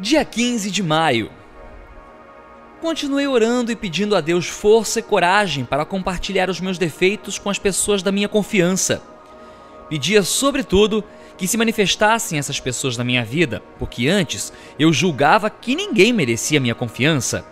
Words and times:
Dia 0.00 0.24
15 0.24 0.70
de 0.70 0.80
maio. 0.80 1.28
Continuei 2.80 3.26
orando 3.26 3.72
e 3.72 3.76
pedindo 3.76 4.14
a 4.14 4.20
Deus 4.20 4.46
força 4.46 5.00
e 5.00 5.02
coragem 5.02 5.64
para 5.64 5.84
compartilhar 5.84 6.48
os 6.48 6.60
meus 6.60 6.78
defeitos 6.78 7.36
com 7.36 7.50
as 7.50 7.58
pessoas 7.58 8.00
da 8.00 8.12
minha 8.12 8.28
confiança. 8.28 9.02
Pedia, 9.88 10.22
sobretudo, 10.22 11.02
que 11.36 11.48
se 11.48 11.56
manifestassem 11.56 12.38
essas 12.38 12.60
pessoas 12.60 12.96
na 12.96 13.02
minha 13.02 13.24
vida, 13.24 13.60
porque 13.76 14.06
antes 14.06 14.52
eu 14.78 14.92
julgava 14.92 15.50
que 15.50 15.74
ninguém 15.74 16.12
merecia 16.12 16.60
minha 16.60 16.76
confiança. 16.76 17.44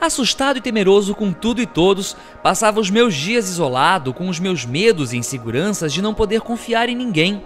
Assustado 0.00 0.58
e 0.58 0.60
temeroso 0.60 1.12
com 1.12 1.32
tudo 1.32 1.60
e 1.60 1.66
todos, 1.66 2.16
passava 2.40 2.78
os 2.78 2.88
meus 2.88 3.16
dias 3.16 3.48
isolado 3.48 4.14
com 4.14 4.28
os 4.28 4.38
meus 4.38 4.64
medos 4.64 5.12
e 5.12 5.16
inseguranças 5.16 5.92
de 5.92 6.00
não 6.00 6.14
poder 6.14 6.40
confiar 6.40 6.88
em 6.88 6.94
ninguém. 6.94 7.44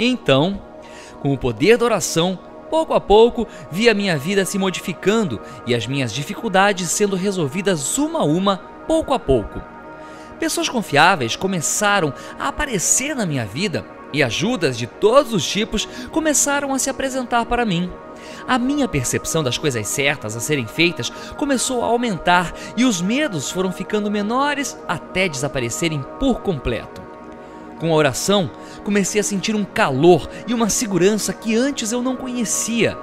Então, 0.00 0.60
com 1.20 1.32
o 1.32 1.38
poder 1.38 1.76
da 1.76 1.84
oração, 1.84 2.40
Pouco 2.70 2.92
a 2.94 3.00
pouco, 3.00 3.46
vi 3.70 3.88
a 3.88 3.94
minha 3.94 4.16
vida 4.16 4.44
se 4.44 4.58
modificando 4.58 5.40
e 5.66 5.74
as 5.74 5.86
minhas 5.86 6.12
dificuldades 6.12 6.90
sendo 6.90 7.16
resolvidas 7.16 7.96
uma 7.98 8.20
a 8.20 8.24
uma, 8.24 8.58
pouco 8.86 9.14
a 9.14 9.18
pouco. 9.18 9.60
Pessoas 10.38 10.68
confiáveis 10.68 11.34
começaram 11.34 12.12
a 12.38 12.48
aparecer 12.48 13.14
na 13.14 13.26
minha 13.26 13.44
vida 13.44 13.84
e 14.12 14.22
ajudas 14.22 14.78
de 14.78 14.86
todos 14.86 15.32
os 15.32 15.46
tipos 15.46 15.86
começaram 16.10 16.72
a 16.72 16.78
se 16.78 16.88
apresentar 16.88 17.44
para 17.46 17.64
mim. 17.64 17.90
A 18.46 18.58
minha 18.58 18.88
percepção 18.88 19.42
das 19.42 19.58
coisas 19.58 19.86
certas 19.86 20.36
a 20.36 20.40
serem 20.40 20.66
feitas 20.66 21.10
começou 21.36 21.82
a 21.82 21.86
aumentar 21.86 22.52
e 22.76 22.84
os 22.84 23.00
medos 23.00 23.50
foram 23.50 23.72
ficando 23.72 24.10
menores 24.10 24.78
até 24.86 25.28
desaparecerem 25.28 26.04
por 26.18 26.40
completo. 26.40 27.07
Com 27.78 27.92
a 27.92 27.96
oração, 27.96 28.50
comecei 28.82 29.20
a 29.20 29.24
sentir 29.24 29.54
um 29.54 29.64
calor 29.64 30.28
e 30.46 30.54
uma 30.54 30.68
segurança 30.68 31.32
que 31.32 31.54
antes 31.54 31.92
eu 31.92 32.02
não 32.02 32.16
conhecia. 32.16 32.96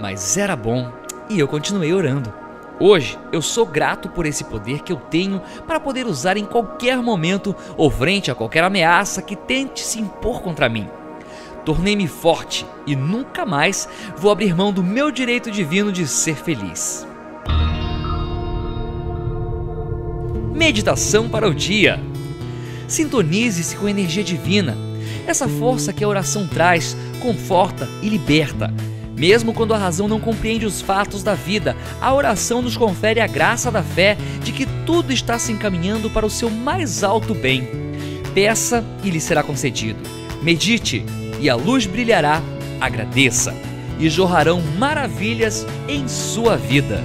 Mas 0.00 0.36
era 0.36 0.56
bom 0.56 0.90
e 1.28 1.38
eu 1.38 1.46
continuei 1.46 1.92
orando. 1.92 2.32
Hoje 2.80 3.18
eu 3.32 3.42
sou 3.42 3.66
grato 3.66 4.08
por 4.08 4.24
esse 4.24 4.44
poder 4.44 4.82
que 4.82 4.92
eu 4.92 4.96
tenho 4.96 5.42
para 5.66 5.80
poder 5.80 6.06
usar 6.06 6.36
em 6.36 6.44
qualquer 6.44 6.96
momento 6.98 7.54
ou 7.76 7.90
frente 7.90 8.30
a 8.30 8.34
qualquer 8.34 8.62
ameaça 8.62 9.20
que 9.20 9.34
tente 9.34 9.80
se 9.80 10.00
impor 10.00 10.40
contra 10.40 10.68
mim. 10.68 10.88
Tornei-me 11.64 12.06
forte 12.06 12.64
e 12.86 12.96
nunca 12.96 13.44
mais 13.44 13.88
vou 14.16 14.30
abrir 14.30 14.54
mão 14.54 14.72
do 14.72 14.82
meu 14.82 15.10
direito 15.10 15.50
divino 15.50 15.92
de 15.92 16.06
ser 16.06 16.36
feliz. 16.36 17.06
Meditação 20.54 21.28
para 21.28 21.46
o 21.46 21.54
dia. 21.54 22.00
Sintonize-se 22.88 23.76
com 23.76 23.86
a 23.86 23.90
energia 23.90 24.24
divina. 24.24 24.76
Essa 25.26 25.46
força 25.46 25.92
que 25.92 26.02
a 26.02 26.08
oração 26.08 26.48
traz 26.48 26.96
conforta 27.20 27.86
e 28.02 28.08
liberta. 28.08 28.72
Mesmo 29.16 29.52
quando 29.52 29.74
a 29.74 29.78
razão 29.78 30.08
não 30.08 30.18
compreende 30.18 30.64
os 30.64 30.80
fatos 30.80 31.22
da 31.22 31.34
vida, 31.34 31.76
a 32.00 32.14
oração 32.14 32.62
nos 32.62 32.76
confere 32.76 33.20
a 33.20 33.26
graça 33.26 33.70
da 33.70 33.82
fé 33.82 34.16
de 34.42 34.52
que 34.52 34.64
tudo 34.86 35.12
está 35.12 35.38
se 35.38 35.52
encaminhando 35.52 36.08
para 36.08 36.24
o 36.24 36.30
seu 36.30 36.48
mais 36.48 37.04
alto 37.04 37.34
bem. 37.34 37.68
Peça 38.32 38.84
e 39.02 39.10
lhe 39.10 39.20
será 39.20 39.42
concedido. 39.42 39.98
Medite 40.42 41.04
e 41.40 41.50
a 41.50 41.56
luz 41.56 41.84
brilhará. 41.84 42.40
Agradeça 42.80 43.52
e 43.98 44.08
jorrarão 44.08 44.62
maravilhas 44.78 45.66
em 45.88 46.06
sua 46.06 46.56
vida. 46.56 47.02